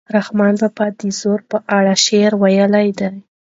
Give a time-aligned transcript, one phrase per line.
[0.17, 3.09] رحمان بابا د زور په اړه شعر ویلی دی.